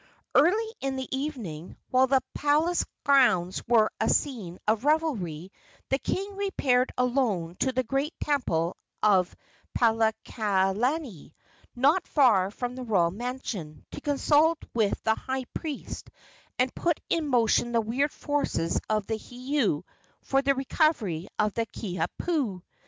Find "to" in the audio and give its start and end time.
7.59-7.71, 13.91-14.01